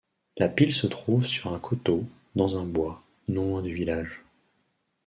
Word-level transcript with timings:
La 0.39 0.49
pile 0.49 0.73
se 0.73 0.87
trouve 0.87 1.23
sur 1.23 1.53
un 1.53 1.59
coteau, 1.59 2.03
dans 2.35 2.57
un 2.57 2.65
bois, 2.65 3.03
non 3.27 3.45
loin 3.45 3.61
du 3.61 3.71
village. 3.71 4.25